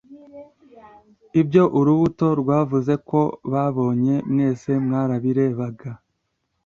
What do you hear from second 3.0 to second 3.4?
ko